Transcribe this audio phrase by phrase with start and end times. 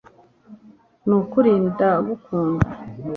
[1.07, 2.69] nukuri ndagukunda